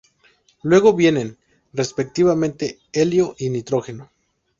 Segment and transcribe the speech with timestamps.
[0.63, 1.37] Luego vienen,
[1.73, 4.09] respectivamente, helio y nitrógeno.